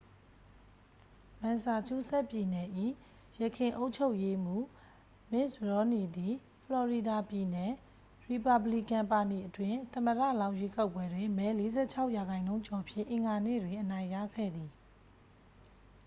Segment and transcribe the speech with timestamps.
[1.39, 2.69] မန်ဆာချူးဆက်ပြည်နယ်၏
[3.41, 4.63] ယခင်အုပ်ချုပ်ရေးမှုး
[5.31, 7.73] မစ်တ်ရော်မ်နီသည် ဖလော်ရီဒါပြည်နယ်
[8.27, 11.47] ရီပါဘလီကန်ပါတီအတွင်း သမ္မတလောင်းရွေးကောက်ပွဲတွင် မဲ
[11.81, 14.69] 46 ရာနှုန်းကျော်ဖြင့် အင်္ဂါနေ့တွင် အနိုင်ရခဲ့သည်